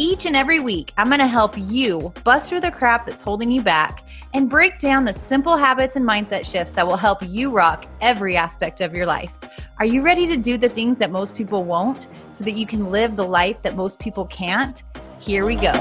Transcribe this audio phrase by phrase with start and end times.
[0.00, 3.50] Each and every week, I'm going to help you bust through the crap that's holding
[3.50, 7.50] you back and break down the simple habits and mindset shifts that will help you
[7.50, 9.32] rock every aspect of your life.
[9.80, 12.92] Are you ready to do the things that most people won't so that you can
[12.92, 14.84] live the life that most people can't?
[15.18, 15.72] Here we go.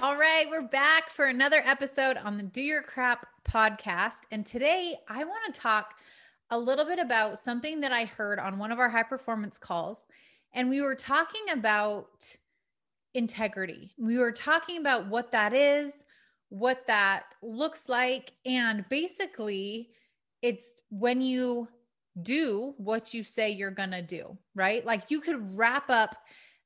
[0.00, 4.20] All right, we're back for another episode on the Do Your Crap podcast.
[4.30, 5.94] And today I want to talk
[6.50, 10.06] a little bit about something that I heard on one of our high performance calls.
[10.52, 12.36] And we were talking about
[13.14, 13.92] integrity.
[13.98, 16.04] We were talking about what that is,
[16.48, 18.32] what that looks like.
[18.44, 19.90] And basically,
[20.42, 21.68] it's when you
[22.22, 24.84] do what you say you're going to do, right?
[24.84, 26.16] Like you could wrap up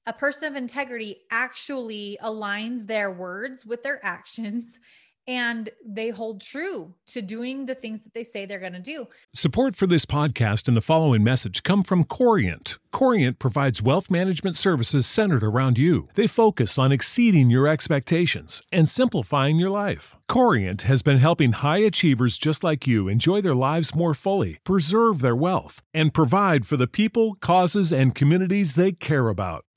[0.07, 4.81] a person of integrity actually aligns their words with their actions
[5.29, 9.07] and they hold true to doing the things that they say they're going to do.
[9.35, 12.79] Support for this podcast and the following message come from Corient.
[12.91, 16.09] Corient provides wealth management services centered around you.
[16.15, 20.17] They focus on exceeding your expectations and simplifying your life.
[20.29, 25.21] Corient has been helping high achievers just like you enjoy their lives more fully, preserve
[25.21, 29.67] their wealth, and provide for the people, causes, and communities they care about.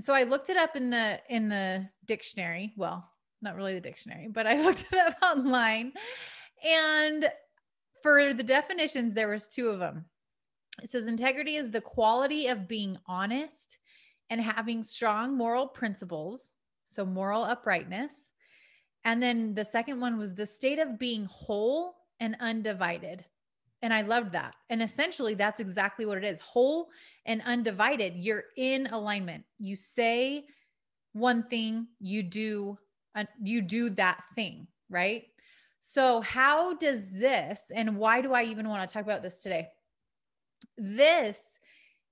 [0.00, 2.72] So I looked it up in the in the dictionary.
[2.76, 3.08] Well,
[3.42, 5.92] not really the dictionary, but I looked it up online.
[6.66, 7.30] And
[8.02, 10.06] for the definitions, there was two of them.
[10.82, 13.78] It says integrity is the quality of being honest
[14.30, 16.52] and having strong moral principles,
[16.84, 18.32] so moral uprightness.
[19.04, 23.24] And then the second one was the state of being whole and undivided.
[23.82, 24.54] And I loved that.
[24.68, 26.90] And essentially, that's exactly what it is whole
[27.24, 28.14] and undivided.
[28.16, 29.44] You're in alignment.
[29.58, 30.44] You say
[31.12, 32.78] one thing, you do,
[33.14, 35.24] uh, you do that thing, right?
[35.80, 39.68] So, how does this, and why do I even want to talk about this today?
[40.76, 41.58] This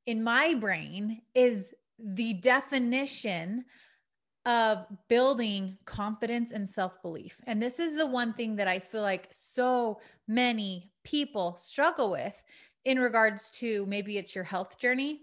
[0.06, 3.67] in my brain is the definition
[4.48, 7.38] of building confidence and self belief.
[7.47, 12.42] And this is the one thing that I feel like so many people struggle with
[12.87, 15.20] in regards to maybe it's your health journey,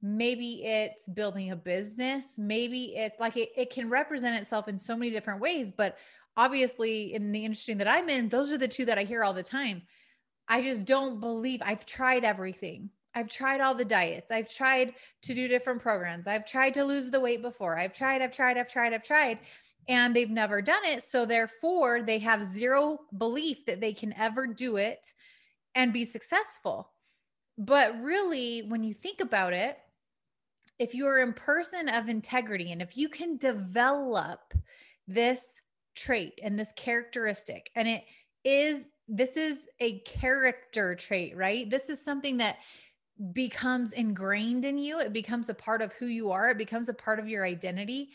[0.00, 4.96] maybe it's building a business, maybe it's like it, it can represent itself in so
[4.96, 5.72] many different ways.
[5.72, 5.98] But
[6.36, 9.32] obviously, in the industry that I'm in, those are the two that I hear all
[9.34, 9.82] the time.
[10.46, 12.90] I just don't believe I've tried everything.
[13.14, 14.30] I've tried all the diets.
[14.30, 16.26] I've tried to do different programs.
[16.26, 17.78] I've tried to lose the weight before.
[17.78, 19.38] I've tried, I've tried, I've tried, I've tried,
[19.88, 21.02] and they've never done it.
[21.02, 25.12] So therefore, they have zero belief that they can ever do it
[25.74, 26.90] and be successful.
[27.58, 29.78] But really, when you think about it,
[30.78, 34.54] if you're a person of integrity and if you can develop
[35.06, 35.60] this
[35.94, 38.04] trait and this characteristic, and it
[38.44, 41.68] is this is a character trait, right?
[41.68, 42.58] This is something that
[43.32, 45.00] becomes ingrained in you.
[45.00, 46.50] It becomes a part of who you are.
[46.50, 48.10] It becomes a part of your identity.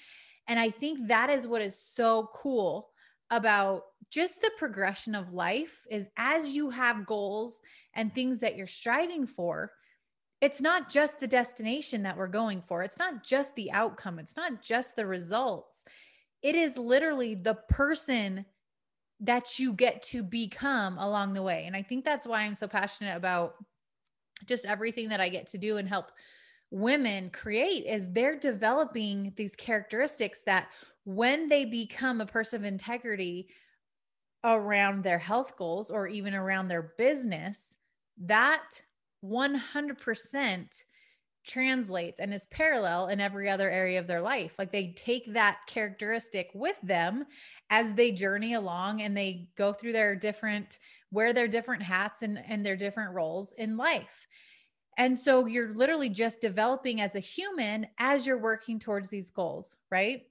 [0.47, 2.89] And I think that is what is so cool
[3.29, 7.61] about just the progression of life is as you have goals
[7.93, 9.71] and things that you're striving for,
[10.39, 12.83] it's not just the destination that we're going for.
[12.83, 14.19] It's not just the outcome.
[14.19, 15.83] It's not just the results.
[16.41, 18.45] It is literally the person
[19.21, 21.63] that you get to become along the way.
[21.65, 23.55] And I think that's why I'm so passionate about
[24.45, 26.11] just everything that I get to do and help
[26.69, 30.67] women create is they're developing these characteristics that
[31.05, 33.47] when they become a person of integrity
[34.43, 37.75] around their health goals or even around their business,
[38.17, 38.81] that
[39.23, 40.83] 100%
[41.45, 44.59] translates and is parallel in every other area of their life.
[44.59, 47.25] Like they take that characteristic with them
[47.69, 50.79] as they journey along and they go through their different,
[51.11, 54.27] wear their different hats and, and their different roles in life.
[54.97, 59.77] And so you're literally just developing as a human as you're working towards these goals,
[59.91, 60.23] right?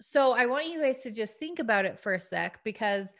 [0.00, 3.14] So I want you guys to just think about it for a sec because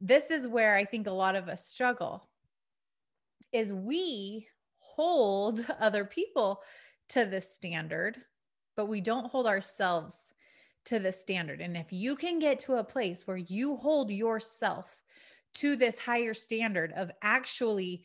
[0.00, 2.28] this is where I think a lot of us struggle
[3.52, 4.46] is we
[4.78, 6.62] hold other people
[7.10, 8.18] to this standard,
[8.76, 10.32] but we don't hold ourselves
[10.86, 11.60] to the standard.
[11.60, 15.00] And if you can get to a place where you hold yourself
[15.56, 18.04] to this higher standard of actually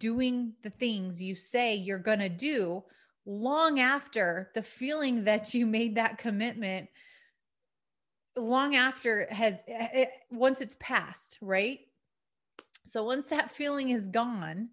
[0.00, 2.82] doing the things you say you're going to do
[3.26, 6.88] long after the feeling that you made that commitment
[8.36, 11.80] long after has eh, eh, once it's passed right?
[12.84, 14.70] So once that feeling is gone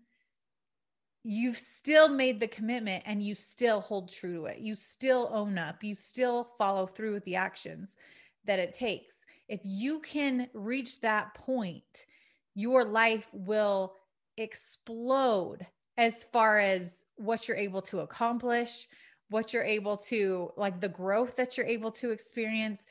[1.28, 4.60] you've still made the commitment and you still hold true to it.
[4.60, 5.84] You still own up.
[5.84, 7.98] You still follow through with the actions
[8.46, 9.26] that it takes.
[9.50, 12.06] If you can reach that point
[12.56, 13.94] your life will
[14.38, 15.68] explode
[15.98, 18.88] as far as what you're able to accomplish,
[19.30, 22.84] what you're able to like the growth that you're able to experience.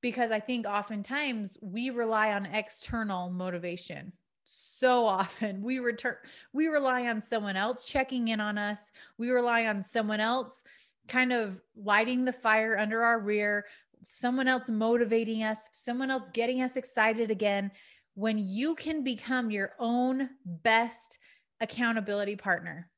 [0.00, 4.12] Because I think oftentimes we rely on external motivation.
[4.44, 6.16] So often we return,
[6.52, 8.90] we rely on someone else checking in on us.
[9.18, 10.62] We rely on someone else
[11.08, 13.66] kind of lighting the fire under our rear,
[14.06, 17.70] someone else motivating us, someone else getting us excited again
[18.14, 21.18] when you can become your own best
[21.60, 22.90] accountability partner,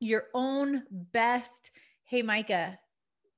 [0.00, 1.70] your own best,
[2.04, 2.78] hey, Micah,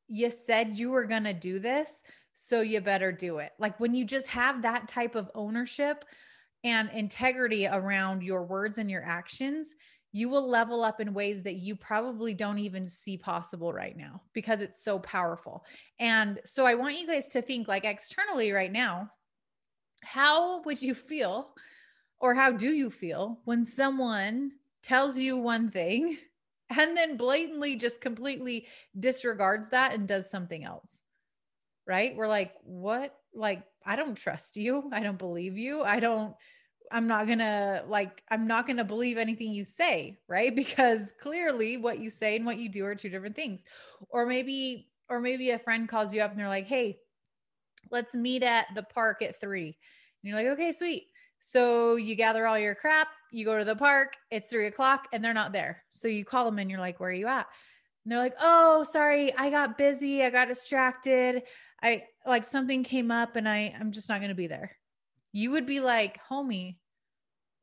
[0.08, 2.02] you said you were going to do this,
[2.34, 3.52] so you better do it.
[3.58, 6.04] Like when you just have that type of ownership
[6.64, 9.74] and integrity around your words and your actions,
[10.12, 14.22] you will level up in ways that you probably don't even see possible right now
[14.32, 15.64] because it's so powerful.
[15.98, 19.10] And so I want you guys to think like externally right now,
[20.02, 21.50] how would you feel
[22.20, 24.52] or how do you feel when someone
[24.82, 26.16] tells you one thing
[26.76, 28.66] and then blatantly just completely
[28.98, 31.04] disregards that and does something else?
[31.86, 32.14] Right?
[32.14, 33.16] We're like, what?
[33.34, 34.90] Like, I don't trust you.
[34.92, 35.82] I don't believe you.
[35.82, 36.34] I don't,
[36.92, 40.54] I'm not gonna like, I'm not gonna believe anything you say, right?
[40.54, 43.64] Because clearly what you say and what you do are two different things.
[44.08, 46.98] Or maybe, or maybe a friend calls you up and they're like, hey,
[47.90, 49.66] let's meet at the park at three.
[49.66, 49.76] And
[50.22, 51.06] you're like, okay, sweet.
[51.40, 55.24] So you gather all your crap, you go to the park, it's three o'clock, and
[55.24, 55.82] they're not there.
[55.88, 57.46] So you call them and you're like, where are you at?
[58.04, 61.42] And they're like, oh, sorry, I got busy, I got distracted.
[61.82, 64.76] I like something came up and I I'm just not gonna be there.
[65.32, 66.76] You would be like, homie,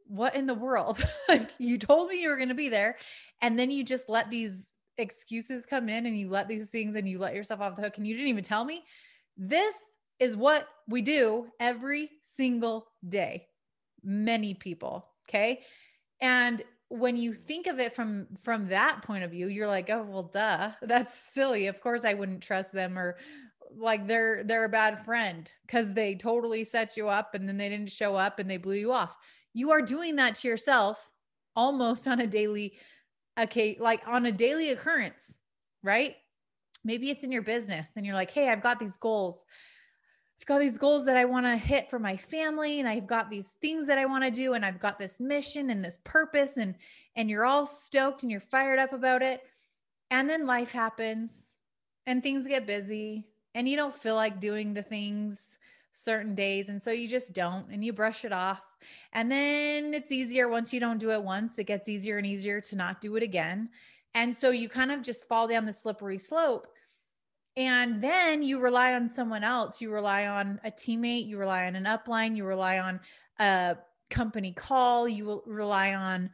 [0.08, 1.04] what in the world?
[1.30, 2.98] like you told me you were gonna be there.
[3.42, 7.08] And then you just let these excuses come in and you let these things and
[7.08, 8.84] you let yourself off the hook and you didn't even tell me.
[9.38, 9.75] This
[10.19, 13.47] is what we do every single day.
[14.04, 15.64] Many people, okay?
[16.21, 20.04] And when you think of it from from that point of view, you're like, "Oh,
[20.04, 20.71] well duh.
[20.81, 21.68] That's silly.
[21.68, 23.18] Of course I wouldn't trust them or
[23.76, 27.69] like they're they're a bad friend cuz they totally set you up and then they
[27.69, 29.18] didn't show up and they blew you off."
[29.54, 31.12] You are doing that to yourself
[31.56, 32.78] almost on a daily
[33.40, 35.42] okay, like on a daily occurrence,
[35.83, 36.16] right?
[36.83, 39.45] Maybe it's in your business and you're like, "Hey, I've got these goals."
[40.40, 43.30] I've got these goals that I want to hit for my family and I've got
[43.30, 46.58] these things that I want to do and I've got this mission and this purpose
[46.58, 46.76] and
[47.16, 49.42] and you're all stoked and you're fired up about it.
[50.12, 51.54] And then life happens
[52.06, 53.26] and things get busy
[53.56, 55.58] and you don't feel like doing the things
[55.92, 58.62] certain days and so you just don't and you brush it off.
[59.14, 62.62] And then it's easier once you don't do it once, it gets easier and easier
[62.62, 63.70] to not do it again.
[64.14, 66.68] And so you kind of just fall down the slippery slope
[67.57, 69.81] and then you rely on someone else.
[69.81, 72.99] You rely on a teammate, you rely on an upline, you rely on
[73.40, 73.78] a
[74.11, 76.30] company call, you rely on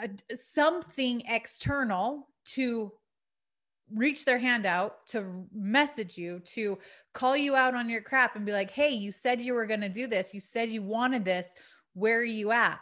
[0.00, 2.92] a, something external to
[3.90, 6.78] reach their hand out to message you to
[7.12, 9.80] call you out on your crap and be like hey you said you were going
[9.80, 10.34] to do this.
[10.34, 11.54] You said you wanted this.
[11.94, 12.80] Where are you at?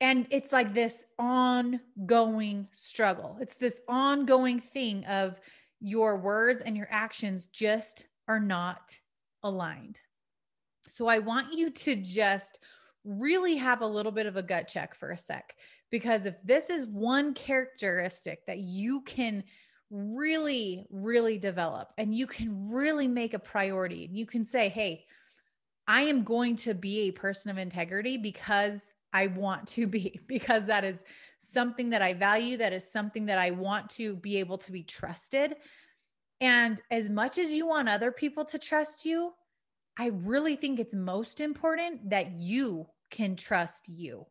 [0.00, 3.38] And it's like this ongoing struggle.
[3.40, 5.40] It's this ongoing thing of
[5.80, 8.96] your words and your actions just are not
[9.42, 10.00] aligned.
[10.88, 12.60] So I want you to just
[13.04, 15.54] really have a little bit of a gut check for a sec.
[15.90, 19.44] Because if this is one characteristic that you can
[19.90, 25.04] really, really develop and you can really make a priority, and you can say, hey,
[25.86, 30.66] I am going to be a person of integrity because I want to be, because
[30.66, 31.04] that is
[31.38, 34.82] something that I value, that is something that I want to be able to be
[34.82, 35.56] trusted.
[36.40, 39.32] And as much as you want other people to trust you,
[39.98, 44.26] I really think it's most important that you can trust you.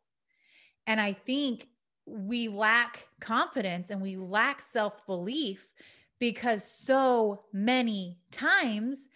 [0.86, 1.68] And I think
[2.06, 5.74] we lack confidence and we lack self belief
[6.20, 9.10] because so many times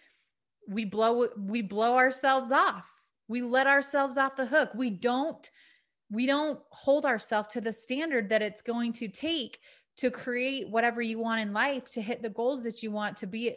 [0.66, 2.99] we blow we blow ourselves off
[3.30, 5.50] we let ourselves off the hook we don't
[6.10, 9.60] we don't hold ourselves to the standard that it's going to take
[9.96, 13.26] to create whatever you want in life to hit the goals that you want to
[13.26, 13.54] be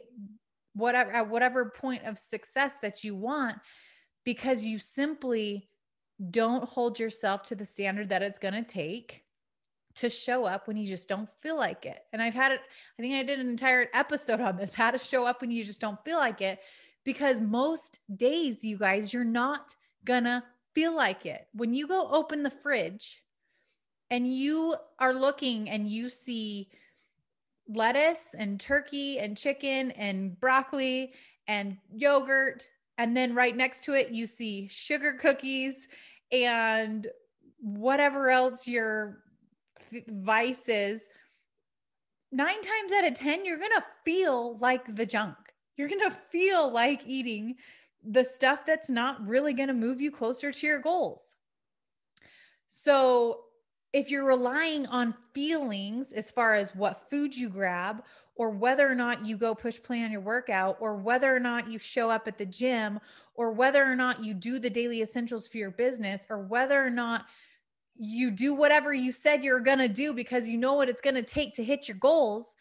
[0.76, 3.58] whatever at whatever point of success that you want
[4.24, 5.68] because you simply
[6.30, 9.24] don't hold yourself to the standard that it's going to take
[9.96, 12.00] to show up when you just don't feel like it.
[12.12, 12.62] And I've had it,
[12.98, 15.64] I think I did an entire episode on this how to show up when you
[15.64, 16.60] just don't feel like it.
[17.04, 20.44] Because most days, you guys, you're not gonna
[20.74, 21.48] feel like it.
[21.54, 23.24] When you go open the fridge
[24.10, 26.70] and you are looking and you see
[27.68, 31.14] lettuce and turkey and chicken and broccoli
[31.48, 35.88] and yogurt, and then right next to it, you see sugar cookies
[36.32, 37.08] and
[37.60, 39.24] whatever else your
[40.08, 41.08] vice is,
[42.32, 45.38] nine times out of 10, you're going to feel like the junk.
[45.76, 47.56] You're going to feel like eating
[48.04, 51.36] the stuff that's not really going to move you closer to your goals.
[52.68, 53.42] So,
[53.94, 58.04] if you're relying on feelings as far as what food you grab,
[58.36, 61.70] or whether or not you go push play on your workout, or whether or not
[61.70, 63.00] you show up at the gym,
[63.36, 66.90] or whether or not you do the daily essentials for your business, or whether or
[66.90, 67.26] not
[67.96, 71.14] you do whatever you said you're going to do because you know what it's going
[71.14, 72.56] to take to hit your goals.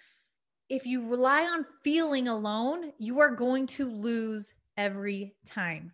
[0.72, 5.92] If you rely on feeling alone, you are going to lose every time.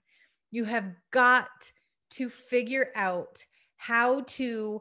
[0.52, 1.72] You have got
[2.10, 3.44] to figure out
[3.76, 4.80] how to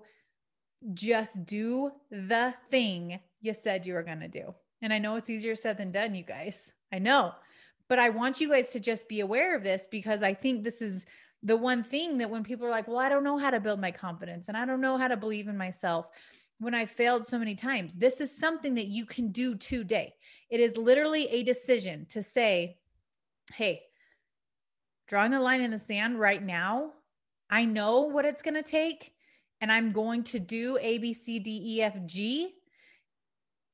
[0.93, 4.53] just do the thing you said you were going to do.
[4.83, 6.71] And I know it's easier said than done, you guys.
[6.93, 7.33] I know.
[7.87, 10.79] But I want you guys to just be aware of this because I think this
[10.79, 11.07] is
[11.41, 13.81] the one thing that when people are like, well, I don't know how to build
[13.81, 16.11] my confidence and I don't know how to believe in myself
[16.59, 20.13] when I failed so many times, this is something that you can do today.
[20.49, 22.77] It is literally a decision to say,
[23.53, 23.83] hey,
[25.07, 26.93] drawing the line in the sand right now,
[27.49, 29.13] I know what it's going to take
[29.61, 32.55] and I'm going to do A, B, C, D, E, F, G,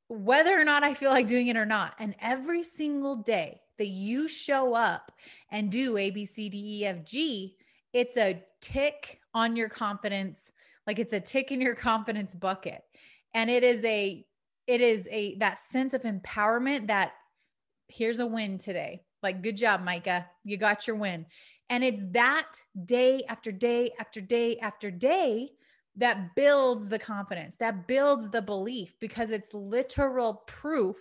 [0.07, 1.95] whether or not I feel like doing it or not.
[1.99, 5.11] And every single day, that you show up
[5.49, 7.55] and do A, B, C, D, E, F, G,
[7.91, 10.51] it's a tick on your confidence.
[10.87, 12.81] Like it's a tick in your confidence bucket.
[13.33, 14.25] And it is a,
[14.67, 17.13] it is a, that sense of empowerment that
[17.87, 19.01] here's a win today.
[19.21, 20.27] Like, good job, Micah.
[20.43, 21.25] You got your win.
[21.69, 25.51] And it's that day after day after day after day
[25.95, 30.97] that builds the confidence, that builds the belief because it's literal proof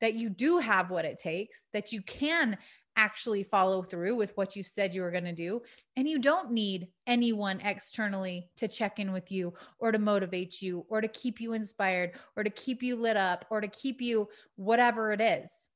[0.00, 2.58] that you do have what it takes, that you can
[2.96, 5.62] actually follow through with what you said you were going to do.
[5.96, 10.84] And you don't need anyone externally to check in with you or to motivate you
[10.88, 14.28] or to keep you inspired or to keep you lit up or to keep you
[14.56, 15.66] whatever it is.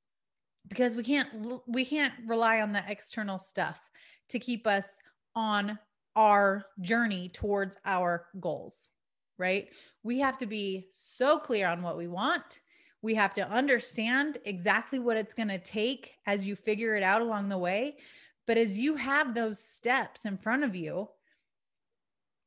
[0.69, 3.81] Because we can't we can't rely on the external stuff
[4.29, 4.99] to keep us
[5.35, 5.79] on
[6.15, 8.89] our journey towards our goals,
[9.39, 9.69] right?
[10.03, 12.61] We have to be so clear on what we want
[13.03, 17.23] we have to understand exactly what it's going to take as you figure it out
[17.23, 17.97] along the way.
[18.47, 21.09] But as you have those steps in front of you,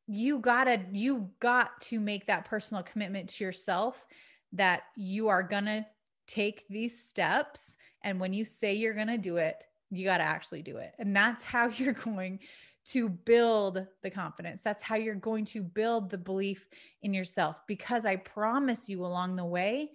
[0.08, 4.05] you gotta you got to make that personal commitment to yourself
[4.51, 5.86] that you are gonna
[6.27, 7.77] take these steps.
[8.03, 10.96] And when you say you're gonna do it you got to actually do it.
[10.98, 12.39] And that's how you're going
[12.84, 14.63] to build the confidence.
[14.63, 16.67] That's how you're going to build the belief
[17.03, 17.62] in yourself.
[17.67, 19.91] Because i promise you along the way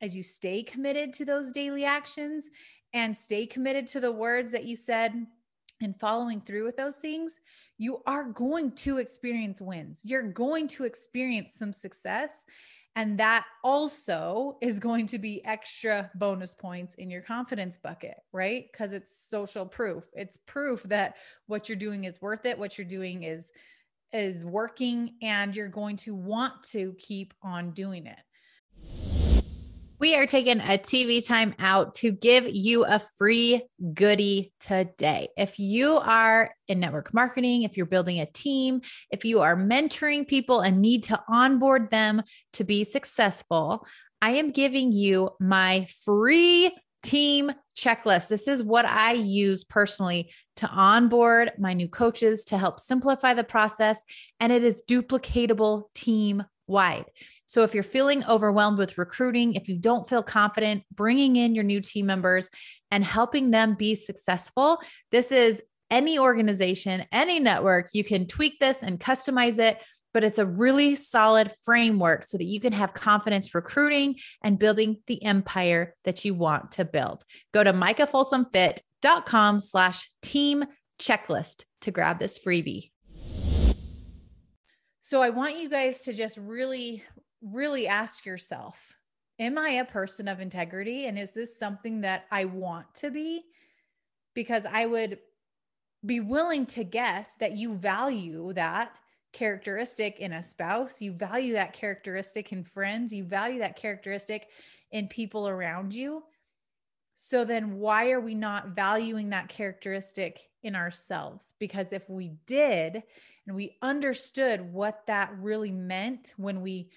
[0.00, 2.50] as you stay committed to those daily actions
[2.92, 5.26] and stay committed to the words that you said
[5.82, 7.38] and following through with those things,
[7.78, 10.00] you are going to experience wins.
[10.04, 12.44] You're going to experience some success.
[12.94, 18.64] And that also is going to be extra bonus points in your confidence bucket, right?
[18.72, 20.08] Because it's social proof.
[20.14, 22.58] It's proof that what you're doing is worth it.
[22.58, 23.50] What you're doing is
[24.12, 28.18] is working and you're going to want to keep on doing it.
[29.98, 33.62] We are taking a TV time out to give you a free
[33.94, 35.28] goodie today.
[35.36, 40.28] If you are in network marketing, if you're building a team, if you are mentoring
[40.28, 42.22] people and need to onboard them
[42.54, 43.86] to be successful,
[44.20, 48.28] I am giving you my free team checklist.
[48.28, 53.44] This is what I use personally to onboard my new coaches to help simplify the
[53.44, 54.02] process,
[54.40, 57.04] and it is duplicatable team wide.
[57.46, 61.64] So if you're feeling overwhelmed with recruiting, if you don't feel confident bringing in your
[61.64, 62.50] new team members
[62.90, 67.90] and helping them be successful, this is any organization, any network.
[67.92, 69.80] You can tweak this and customize it
[70.16, 74.96] but it's a really solid framework so that you can have confidence recruiting and building
[75.08, 77.22] the empire that you want to build.
[77.52, 80.64] Go to micahfolsomfit.com slash team
[80.98, 82.90] checklist to grab this freebie.
[85.00, 87.04] So I want you guys to just really,
[87.42, 88.98] really ask yourself,
[89.38, 91.06] am I a person of integrity?
[91.06, 93.42] And is this something that I want to be?
[94.34, 95.18] Because I would
[96.04, 98.92] be willing to guess that you value that
[99.32, 104.48] characteristic in a spouse, you value that characteristic in friends, you value that characteristic
[104.92, 106.22] in people around you.
[107.16, 111.54] So then why are we not valuing that characteristic in ourselves?
[111.58, 113.02] Because if we did
[113.46, 116.90] and we understood what that really meant when we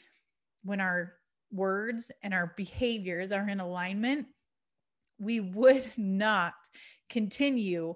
[0.64, 1.14] when our
[1.52, 4.28] words and our behaviors are in alignment,
[5.20, 6.54] we would not
[7.10, 7.96] continue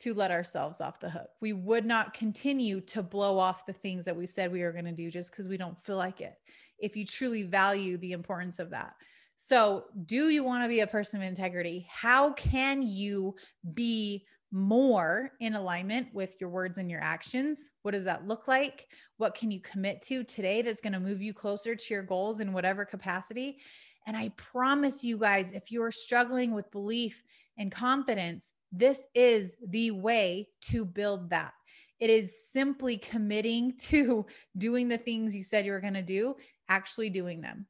[0.00, 1.28] to let ourselves off the hook.
[1.42, 4.86] We would not continue to blow off the things that we said we were going
[4.86, 6.34] to do just because we don't feel like it.
[6.78, 8.94] If you truly value the importance of that.
[9.36, 11.86] So, do you want to be a person of integrity?
[11.90, 13.36] How can you
[13.72, 17.70] be more in alignment with your words and your actions?
[17.82, 18.88] What does that look like?
[19.16, 22.40] What can you commit to today that's going to move you closer to your goals
[22.40, 23.58] in whatever capacity?
[24.06, 27.22] And I promise you guys, if you're struggling with belief
[27.58, 31.52] and confidence, this is the way to build that.
[31.98, 36.34] It is simply committing to doing the things you said you were going to do,
[36.68, 37.66] actually doing them.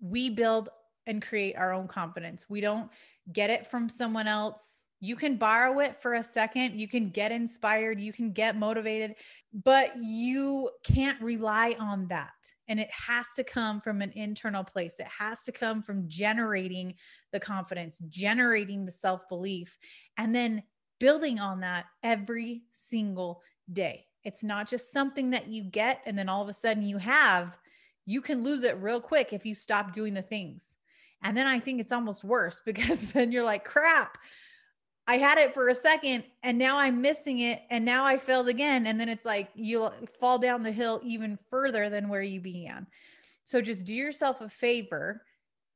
[0.00, 0.70] We build
[1.06, 2.46] and create our own confidence.
[2.48, 2.90] We don't
[3.32, 4.84] get it from someone else.
[5.04, 6.80] You can borrow it for a second.
[6.80, 8.00] You can get inspired.
[8.00, 9.16] You can get motivated,
[9.52, 12.32] but you can't rely on that.
[12.68, 14.96] And it has to come from an internal place.
[14.98, 16.94] It has to come from generating
[17.32, 19.76] the confidence, generating the self belief,
[20.16, 20.62] and then
[20.98, 24.06] building on that every single day.
[24.24, 27.58] It's not just something that you get and then all of a sudden you have.
[28.06, 30.66] You can lose it real quick if you stop doing the things.
[31.22, 34.16] And then I think it's almost worse because then you're like, crap,
[35.06, 38.48] I had it for a second and now I'm missing it and now I failed
[38.48, 42.40] again and then it's like you'll fall down the hill even further than where you
[42.40, 42.86] began.
[43.44, 45.22] So just do yourself a favor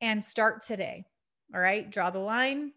[0.00, 1.04] and start today.
[1.54, 1.90] All right?
[1.90, 2.72] Draw the line,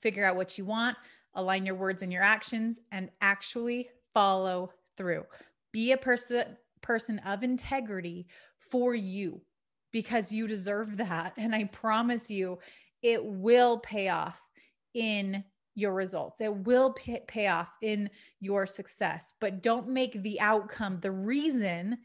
[0.00, 0.96] figure out what you want,
[1.34, 5.24] align your words and your actions and actually follow through.
[5.72, 8.26] Be a person person of integrity
[8.58, 9.40] for you
[9.92, 12.58] because you deserve that and I promise you
[13.02, 14.40] it will pay off
[14.94, 15.44] in
[15.78, 16.40] your results.
[16.40, 18.10] It will pay, pay off in
[18.40, 21.98] your success, but don't make the outcome the reason.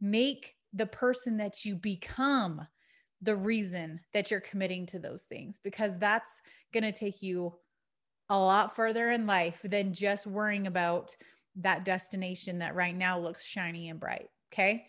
[0.00, 2.66] Make the person that you become
[3.20, 6.40] the reason that you're committing to those things because that's
[6.72, 7.54] going to take you
[8.28, 11.14] a lot further in life than just worrying about
[11.56, 14.28] that destination that right now looks shiny and bright.
[14.52, 14.86] Okay.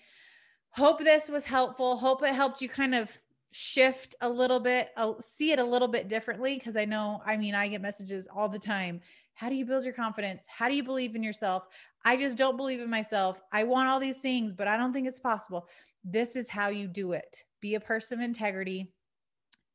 [0.70, 1.98] Hope this was helpful.
[1.98, 3.12] Hope it helped you kind of
[3.54, 7.38] shift a little bit, I'll see it a little bit differently because I know, I
[7.38, 9.00] mean, I get messages all the time.
[9.36, 10.46] How do you build your confidence?
[10.48, 11.68] How do you believe in yourself?
[12.04, 13.42] I just don't believe in myself.
[13.52, 15.68] I want all these things, but I don't think it's possible.
[16.04, 17.44] This is how you do it.
[17.62, 18.92] Be a person of integrity.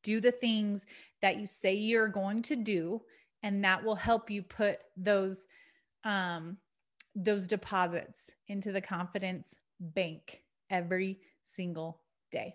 [0.03, 0.87] Do the things
[1.23, 3.03] that you say you're going to do,
[3.43, 5.47] and that will help you put those
[6.05, 6.59] um
[7.15, 12.55] those deposits into the confidence bank every single day.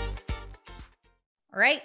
[1.53, 1.81] All right.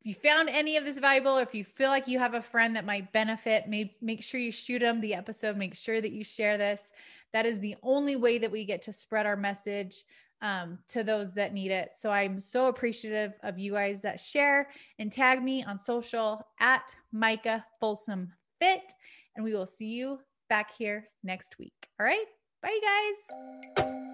[0.00, 2.42] If you found any of this valuable, or if you feel like you have a
[2.42, 5.56] friend that might benefit, make, make sure you shoot them the episode.
[5.56, 6.90] Make sure that you share this.
[7.32, 10.04] That is the only way that we get to spread our message
[10.42, 11.92] um, to those that need it.
[11.94, 16.94] So I'm so appreciative of you guys that share and tag me on social at
[17.12, 18.92] Micah Folsom Fit.
[19.34, 21.72] And we will see you back here next week.
[21.98, 22.26] All right.
[22.62, 24.13] Bye, guys.